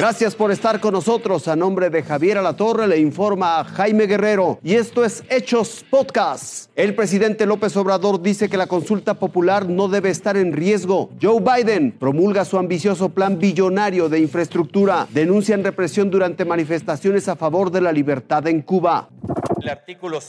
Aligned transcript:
Gracias 0.00 0.34
por 0.34 0.50
estar 0.50 0.80
con 0.80 0.94
nosotros. 0.94 1.46
A 1.46 1.54
nombre 1.54 1.90
de 1.90 2.02
Javier 2.02 2.38
Alatorre 2.38 2.88
le 2.88 2.96
informa 2.96 3.62
Jaime 3.64 4.06
Guerrero. 4.06 4.58
Y 4.62 4.76
esto 4.76 5.04
es 5.04 5.22
Hechos 5.28 5.84
Podcast. 5.90 6.70
El 6.74 6.94
presidente 6.94 7.44
López 7.44 7.76
Obrador 7.76 8.22
dice 8.22 8.48
que 8.48 8.56
la 8.56 8.66
consulta 8.66 9.12
popular 9.12 9.68
no 9.68 9.88
debe 9.88 10.08
estar 10.08 10.38
en 10.38 10.54
riesgo. 10.54 11.10
Joe 11.20 11.42
Biden 11.42 11.92
promulga 11.92 12.46
su 12.46 12.56
ambicioso 12.56 13.10
plan 13.10 13.38
billonario 13.38 14.08
de 14.08 14.20
infraestructura. 14.20 15.06
Denuncian 15.10 15.62
represión 15.62 16.08
durante 16.08 16.46
manifestaciones 16.46 17.28
a 17.28 17.36
favor 17.36 17.70
de 17.70 17.82
la 17.82 17.92
libertad 17.92 18.46
en 18.46 18.62
Cuba. 18.62 19.10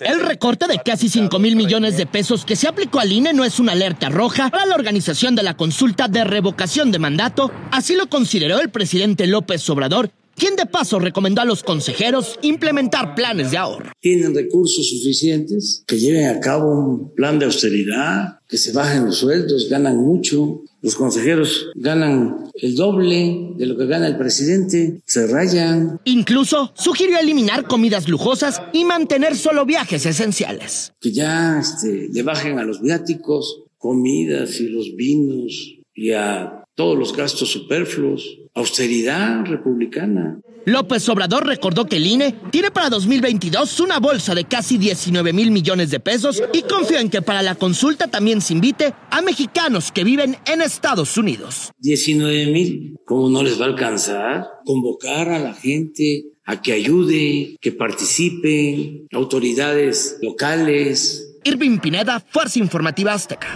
El 0.01 0.19
recorte 0.21 0.67
de 0.67 0.79
casi 0.79 1.09
5 1.09 1.39
mil 1.39 1.55
millones 1.55 1.97
de 1.97 2.05
pesos 2.05 2.45
que 2.45 2.55
se 2.55 2.67
aplicó 2.67 2.99
al 2.99 3.11
INE 3.11 3.33
no 3.33 3.43
es 3.43 3.59
una 3.59 3.71
alerta 3.73 4.09
roja 4.09 4.49
para 4.49 4.65
la 4.65 4.75
organización 4.75 5.35
de 5.35 5.43
la 5.43 5.55
consulta 5.55 6.07
de 6.07 6.23
revocación 6.23 6.91
de 6.91 6.99
mandato. 6.99 7.51
Así 7.71 7.95
lo 7.95 8.09
consideró 8.09 8.59
el 8.59 8.69
presidente 8.69 9.27
López 9.27 9.69
Obrador, 9.69 10.11
quien 10.41 10.55
de 10.55 10.65
paso 10.65 10.97
recomendó 10.97 11.41
a 11.41 11.45
los 11.45 11.61
consejeros 11.61 12.39
implementar 12.41 13.13
planes 13.13 13.51
de 13.51 13.57
ahorro. 13.57 13.91
Tienen 13.99 14.33
recursos 14.33 14.89
suficientes, 14.89 15.83
que 15.85 15.99
lleven 15.99 16.35
a 16.35 16.39
cabo 16.39 16.71
un 16.71 17.13
plan 17.13 17.37
de 17.37 17.45
austeridad, 17.45 18.39
que 18.49 18.57
se 18.57 18.71
bajen 18.71 19.05
los 19.05 19.19
sueldos, 19.19 19.69
ganan 19.69 19.97
mucho. 19.97 20.63
Los 20.81 20.95
consejeros 20.95 21.67
ganan 21.75 22.49
el 22.55 22.73
doble 22.73 23.51
de 23.55 23.67
lo 23.67 23.77
que 23.77 23.85
gana 23.85 24.07
el 24.07 24.17
presidente, 24.17 25.03
se 25.05 25.27
rayan. 25.27 25.99
Incluso 26.05 26.73
sugirió 26.75 27.19
eliminar 27.19 27.67
comidas 27.67 28.09
lujosas 28.09 28.63
y 28.73 28.83
mantener 28.83 29.35
solo 29.35 29.67
viajes 29.67 30.07
esenciales. 30.07 30.91
Que 30.99 31.11
ya 31.11 31.59
este, 31.59 32.09
le 32.11 32.23
bajen 32.23 32.57
a 32.57 32.63
los 32.63 32.81
viáticos, 32.81 33.65
comidas 33.77 34.59
y 34.59 34.69
los 34.69 34.95
vinos 34.95 35.75
y 35.93 36.13
a 36.13 36.60
todos 36.75 36.97
los 36.97 37.15
gastos 37.15 37.49
superfluos, 37.49 38.39
austeridad 38.53 39.45
republicana. 39.45 40.39
López 40.65 41.09
Obrador 41.09 41.45
recordó 41.47 41.85
que 41.85 41.97
el 41.97 42.05
INE 42.05 42.35
tiene 42.51 42.69
para 42.69 42.89
2022 42.89 43.79
una 43.79 43.99
bolsa 43.99 44.35
de 44.35 44.45
casi 44.45 44.77
19 44.77 45.33
mil 45.33 45.49
millones 45.49 45.89
de 45.89 45.99
pesos 45.99 46.41
y 46.53 46.61
confió 46.61 46.99
en 46.99 47.09
que 47.09 47.21
para 47.21 47.41
la 47.41 47.55
consulta 47.55 48.07
también 48.07 48.41
se 48.41 48.53
invite 48.53 48.93
a 49.09 49.21
mexicanos 49.21 49.91
que 49.91 50.03
viven 50.03 50.37
en 50.45 50.61
Estados 50.61 51.17
Unidos. 51.17 51.71
19 51.79 52.47
mil, 52.47 52.95
¿cómo 53.05 53.29
no 53.29 53.41
les 53.41 53.59
va 53.59 53.65
a 53.65 53.69
alcanzar? 53.69 54.45
Convocar 54.63 55.29
a 55.29 55.39
la 55.39 55.53
gente 55.53 56.25
a 56.45 56.61
que 56.61 56.73
ayude, 56.73 57.57
que 57.59 57.71
participen, 57.71 59.07
autoridades 59.13 60.17
locales. 60.21 61.39
Irving 61.43 61.79
Pineda, 61.79 62.19
Fuerza 62.19 62.59
Informativa 62.59 63.13
Azteca. 63.13 63.47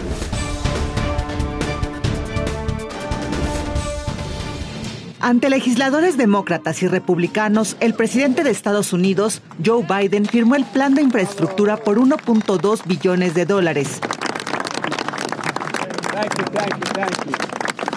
Ante 5.26 5.50
legisladores 5.50 6.16
demócratas 6.16 6.84
y 6.84 6.86
republicanos, 6.86 7.76
el 7.80 7.94
presidente 7.94 8.44
de 8.44 8.52
Estados 8.52 8.92
Unidos, 8.92 9.42
Joe 9.64 9.84
Biden, 9.84 10.24
firmó 10.24 10.54
el 10.54 10.64
plan 10.64 10.94
de 10.94 11.02
infraestructura 11.02 11.78
por 11.78 11.98
1.2 11.98 12.86
billones 12.86 13.34
de 13.34 13.44
dólares. 13.44 14.00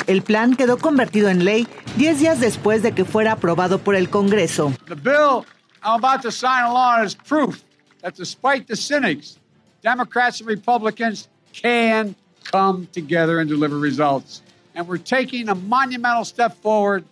El 0.08 0.24
plan 0.24 0.56
quedó 0.56 0.80
convertido 0.80 1.30
en 1.30 1.46
ley 1.46 1.68
10 1.98 2.20
días 2.20 2.40
después 2.40 2.82
de 2.82 2.94
que 2.94 3.06
fuera 3.06 3.34
aprobado 3.34 3.78
por 3.78 3.94
el 3.94 4.10
Congreso. 4.10 4.74
The 4.88 4.96
bill 4.96 5.46
I'm 5.84 6.04
about 6.04 6.24
to 6.24 6.32
sign 6.32 6.64
along 6.64 7.10
proof 7.28 7.64
that 8.02 8.16
despite 8.16 8.66
the 8.66 8.76
cynics, 8.76 9.38
Democrats 9.84 10.42
and 10.42 10.50
Republicans 10.50 11.30
can 11.54 12.16
come 12.52 12.88
together 12.92 13.40
and 13.40 13.48
deliver 13.48 13.78
results. 13.78 14.42
And 14.74 14.88
we're 14.88 14.98
taking 14.98 15.50
a 15.50 15.54
monumental 15.54 16.26
step 16.26 16.56
forward 16.64 17.04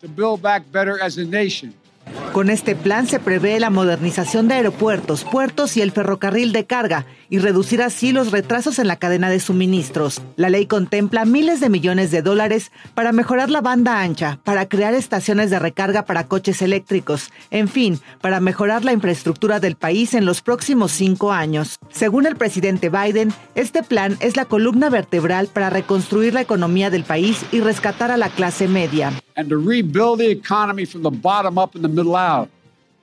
to 0.00 0.08
build 0.08 0.40
back 0.42 0.64
better 0.72 1.00
as 1.02 1.18
a 1.18 1.24
nation. 1.24 1.74
Con 2.32 2.50
este 2.50 2.76
plan 2.76 3.06
se 3.06 3.18
prevé 3.18 3.58
la 3.58 3.70
modernización 3.70 4.48
de 4.48 4.54
aeropuertos, 4.54 5.24
puertos 5.24 5.76
y 5.76 5.82
el 5.82 5.92
ferrocarril 5.92 6.52
de 6.52 6.66
carga 6.66 7.06
y 7.30 7.38
reducir 7.38 7.82
así 7.82 8.12
los 8.12 8.30
retrasos 8.30 8.78
en 8.78 8.86
la 8.86 8.96
cadena 8.96 9.28
de 9.28 9.40
suministros. 9.40 10.22
La 10.36 10.48
ley 10.48 10.66
contempla 10.66 11.24
miles 11.24 11.60
de 11.60 11.68
millones 11.68 12.10
de 12.10 12.22
dólares 12.22 12.70
para 12.94 13.12
mejorar 13.12 13.50
la 13.50 13.60
banda 13.60 14.00
ancha, 14.00 14.38
para 14.44 14.68
crear 14.68 14.94
estaciones 14.94 15.50
de 15.50 15.58
recarga 15.58 16.04
para 16.04 16.28
coches 16.28 16.62
eléctricos, 16.62 17.30
en 17.50 17.68
fin, 17.68 17.98
para 18.20 18.40
mejorar 18.40 18.84
la 18.84 18.92
infraestructura 18.92 19.58
del 19.58 19.76
país 19.76 20.14
en 20.14 20.24
los 20.24 20.40
próximos 20.40 20.92
cinco 20.92 21.32
años. 21.32 21.78
Según 21.90 22.26
el 22.26 22.36
presidente 22.36 22.88
Biden, 22.88 23.32
este 23.54 23.82
plan 23.82 24.16
es 24.20 24.36
la 24.36 24.44
columna 24.44 24.90
vertebral 24.90 25.48
para 25.48 25.70
reconstruir 25.70 26.34
la 26.34 26.42
economía 26.42 26.90
del 26.90 27.04
país 27.04 27.44
y 27.52 27.60
rescatar 27.60 28.10
a 28.10 28.16
la 28.16 28.28
clase 28.28 28.68
media. 28.68 29.12
And 29.38 29.48
to 29.50 29.56
rebuild 29.56 30.18
the 30.18 30.28
economy 30.28 30.84
from 30.84 31.02
the 31.04 31.10
bottom 31.10 31.58
up 31.58 31.76
and 31.76 31.84
the 31.84 31.88
middle 31.88 32.16
out. 32.16 32.50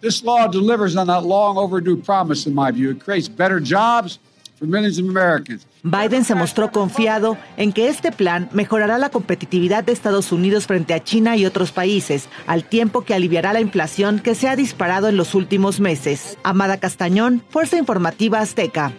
This 0.01 0.21
law 0.21 0.47
delivers 0.47 0.97
on 0.97 1.07
that 1.07 1.23
long 1.23 1.57
overdue 1.57 1.95
promise, 1.95 2.45
in 2.45 2.53
my 2.53 2.71
view. 2.71 2.91
It 2.91 2.99
creates 2.99 3.29
better 3.29 3.61
jobs 3.61 4.19
for 4.59 4.65
millions 4.65 4.99
of 4.99 5.05
Americans. 5.05 5.65
Biden 5.83 6.25
se 6.25 6.35
mostró 6.35 6.71
confiado 6.71 7.37
en 7.55 7.71
que 7.71 7.87
este 7.87 8.11
plan 8.11 8.49
mejorará 8.51 8.97
la 8.97 9.11
competitividad 9.11 9.83
de 9.83 9.93
Estados 9.93 10.31
Unidos 10.31 10.65
frente 10.65 10.93
a 10.93 11.03
China 11.03 11.37
y 11.37 11.45
otros 11.45 11.71
países, 11.71 12.27
al 12.47 12.65
tiempo 12.65 13.05
que 13.05 13.13
aliviará 13.13 13.53
la 13.53 13.61
inflación 13.61 14.19
que 14.19 14.35
se 14.35 14.49
ha 14.49 14.55
disparado 14.55 15.07
en 15.07 15.15
los 15.15 15.35
últimos 15.35 15.79
meses. 15.79 16.37
Amada 16.43 16.77
Castañón, 16.77 17.43
Fuerza 17.49 17.77
Informativa 17.77 18.39
Azteca. 18.39 18.91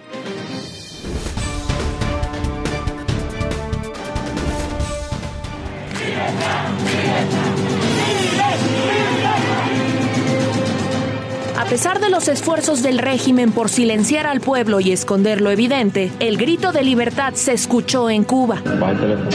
Pesar 11.69 11.99
de 12.01 12.11
los 12.11 12.29
esfuerzos 12.29 12.83
del 12.83 12.99
régimen 12.99 13.51
por 13.51 13.69
silenciar 13.69 14.27
al 14.27 14.41
pueblo 14.41 14.79
y 14.79 14.93
esconder 14.93 15.41
lo 15.41 15.51
evidente, 15.51 16.13
el 16.21 16.37
grito 16.37 16.71
de 16.71 16.83
libertad 16.85 17.35
se 17.35 17.53
escuchó 17.53 18.09
en 18.09 18.23
Cuba. 18.23 18.63
Baja 18.79 18.93
el 18.93 18.99
teléfono. 18.99 19.31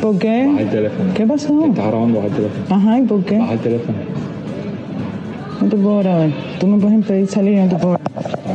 ¿Por 0.00 0.18
qué? 0.18 0.46
Baja 0.46 0.60
el 0.62 0.70
teléfono. 0.70 1.14
¿Qué 1.14 1.26
pasó? 1.26 1.64
Estás 1.66 1.86
grabando, 1.86 2.16
baja 2.18 2.28
el 2.28 2.34
teléfono. 2.34 2.64
Ajá, 2.74 2.98
¿y 2.98 3.02
por 3.02 3.24
qué? 3.24 3.38
Baja 3.38 3.52
el 3.52 3.58
teléfono. 3.58 3.98
No 5.60 5.68
te 5.68 5.76
puedo 5.76 5.98
grabar. 5.98 6.30
Tú 6.58 6.66
me 6.66 6.78
puedes 6.78 6.94
impedir 6.94 7.28
salir 7.28 7.52
y 7.52 7.56
no 7.56 7.68
te 7.68 7.76
puedo 7.76 7.98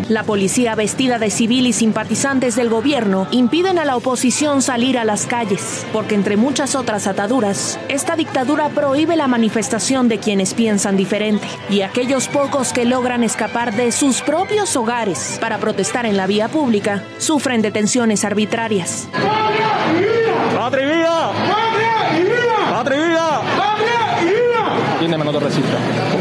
La 0.09 0.24
policía 0.24 0.75
vestida 0.75 1.18
de 1.18 1.30
civil 1.30 1.66
y 1.66 1.74
simpatizantes 1.74 2.56
del 2.56 2.69
gobierno 2.69 3.28
impiden 3.31 3.80
a 3.80 3.86
la 3.86 3.96
oposición 3.96 4.62
salir 4.62 4.97
a 4.97 5.06
las 5.06 5.25
calles, 5.25 5.86
porque 5.94 6.16
entre 6.16 6.36
muchas 6.36 6.75
otras 6.75 7.08
ataduras, 7.08 7.80
esta 7.88 8.16
dictadura 8.16 8.69
prohíbe 8.69 9.16
la 9.16 9.28
manifestación 9.28 10.09
de 10.09 10.19
quienes 10.19 10.53
piensan 10.53 10.97
diferente 10.97 11.47
y 11.69 11.81
aquellos 11.81 12.28
pocos 12.28 12.74
que 12.74 12.84
logran 12.86 13.24
escapar 13.24 13.74
de 13.75 13.91
sus 13.91 14.22
propios 14.22 14.75
hogares 14.75 15.38
para 15.40 15.58
protestar 15.58 16.06
en 16.06 16.18
la 16.18 16.28
vía 16.28 16.50
pública 16.50 17.03
sufren 17.18 17.62
detenciones 17.62 18.25
arbitrarias. 18.25 19.08
¡Patria 19.14 19.96
y 19.97 20.02
vida! 20.02 20.53
¡Patria 20.58 22.20
y 22.20 22.24
vida! 22.24 22.74
Dime, 25.00 25.18
no 25.18 25.31
te 25.31 25.40
resistas. 25.40 25.80
No, 25.80 25.80
yo 25.80 25.81
no 25.81 25.81
voy 25.81 25.81
a 25.81 25.91
resistir. 25.91 26.12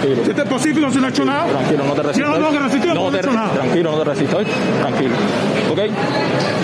Tranquilo. 0.00 0.24
Si 0.24 0.30
este 0.30 0.42
es 0.42 0.48
posible, 0.48 0.80
no 0.80 0.92
se 0.92 0.98
he 0.98 1.08
hecho 1.08 1.24
nada. 1.24 1.46
Tranquilo, 1.46 1.84
no 1.84 1.92
te 1.92 2.02
resistas. 2.02 2.14
Si 2.14 2.20
no 2.22 2.32
tengo 2.34 2.50
que 2.50 2.58
resistir, 2.64 2.94
no, 2.94 2.94
no 2.94 3.08
he 3.08 3.10
te, 3.12 3.18
hecho 3.18 3.32
nada. 3.32 3.50
Tranquilo, 3.50 3.92
no 3.92 3.98
te 3.98 4.04
resistas. 4.04 4.46
Tranquilo. 4.80 5.14
¿Ok? 5.70 5.78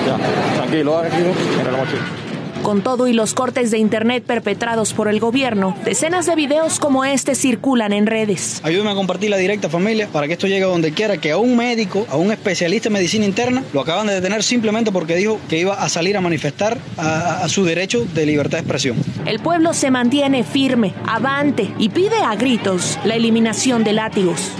Ya. 0.07 0.57
Tranquilo, 0.57 1.01
tranquilo. 1.01 1.31
Mira 1.59 1.73
la 1.73 1.79
mochila. 1.79 2.26
Con 2.63 2.83
todo 2.83 3.07
y 3.07 3.13
los 3.13 3.35
cortes 3.35 3.71
de 3.71 3.79
internet 3.79 4.25
perpetrados 4.25 4.93
por 4.93 5.09
el 5.09 5.21
gobierno, 5.21 5.77
decenas 5.85 6.27
de 6.27 6.35
videos 6.35 6.79
como 6.81 7.05
este 7.05 7.35
circulan 7.35 7.93
en 7.93 8.07
redes. 8.07 8.61
Ayúdame 8.65 8.91
a 8.91 8.95
compartir 8.95 9.31
la 9.31 9.37
directa, 9.37 9.69
familia, 9.69 10.09
para 10.13 10.27
que 10.27 10.33
esto 10.33 10.47
llegue 10.47 10.65
a 10.65 10.69
donde 10.69 10.93
quiera, 10.93 11.17
que 11.19 11.31
a 11.31 11.37
un 11.39 11.57
médico, 11.57 12.07
a 12.11 12.17
un 12.17 12.33
especialista 12.33 12.89
en 12.89 12.95
medicina 12.95 13.25
interna, 13.25 13.63
lo 13.73 13.81
acaban 13.81 14.07
de 14.07 14.15
detener 14.15 14.43
simplemente 14.43 14.91
porque 14.91 15.17
dijo 15.17 15.39
que 15.49 15.59
iba 15.59 15.75
a 15.75 15.89
salir 15.89 16.17
a 16.17 16.21
manifestar 16.21 16.79
a, 16.97 17.45
a 17.45 17.49
su 17.49 17.65
derecho 17.65 18.05
de 18.15 18.27
libertad 18.27 18.59
de 18.59 18.63
expresión. 18.63 18.97
El 19.27 19.41
pueblo 19.41 19.73
se 19.73 19.91
mantiene 19.91 20.45
firme, 20.45 20.95
avante 21.07 21.71
y 21.79 21.89
pide 21.91 22.17
a 22.17 22.35
gritos 22.37 22.99
la 23.05 23.15
eliminación 23.15 23.85
de 23.85 23.93
látigos. 23.93 24.51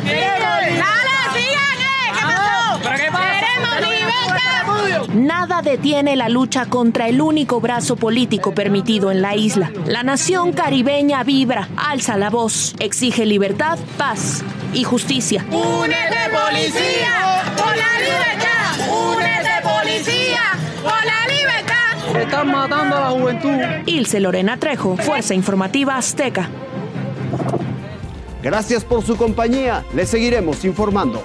Nada 5.15 5.63
detiene 5.63 6.17
la 6.17 6.29
lucha 6.29 6.67
contra 6.67 7.09
el 7.09 7.21
único 7.21 7.61
brazo 7.61 7.97
político 7.97 8.53
permitido 8.53 9.11
en 9.11 9.23
la 9.23 9.35
isla. 9.35 9.71
La 9.87 10.03
nación 10.03 10.53
caribeña 10.53 11.23
vibra, 11.25 11.69
alza 11.77 12.17
la 12.17 12.31
voz, 12.31 12.75
exige 12.79 13.27
libertad, 13.27 13.79
paz 13.97 14.45
y 14.73 14.85
justicia. 14.85 15.45
¡Únete, 15.51 16.17
policía! 16.31 17.53
¡Por 17.57 17.77
la 17.77 17.99
libertad! 18.01 19.17
¡Únete, 19.17 19.51
policía! 19.63 20.43
¡Por 20.83 21.05
la 21.05 21.27
libertad! 21.27 22.21
Están 22.21 22.51
matando 22.51 22.97
a 22.97 23.01
la 23.01 23.11
juventud. 23.11 23.59
Ilse 23.87 24.21
Lorena 24.21 24.57
Trejo, 24.59 24.97
Fuerza 24.97 25.35
Informativa 25.35 25.97
Azteca. 25.97 26.49
Gracias 28.43 28.85
por 28.85 29.03
su 29.05 29.17
compañía. 29.17 29.85
Le 29.95 30.07
seguiremos 30.07 30.65
informando. 30.65 31.23